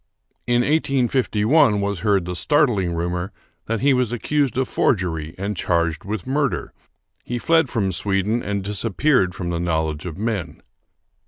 In 0.47 0.61
1851 0.61 1.79
was 1.79 1.99
heard 1.99 2.25
the 2.25 2.35
startling 2.35 2.93
rumor 2.95 3.31
that 3.67 3.81
he 3.81 3.93
was 3.93 4.11
accused 4.11 4.57
of 4.57 4.67
forgery 4.67 5.35
and 5.37 5.55
charged 5.55 6.05
with 6.05 6.25
murder. 6.25 6.73
He 7.23 7.37
fled 7.37 7.69
from 7.69 7.91
Sweden 7.91 8.41
and 8.41 8.63
disappeared 8.63 9.35
from 9.35 9.51
the 9.51 9.59
knowledge 9.59 10.07
of 10.07 10.17
men. 10.17 10.63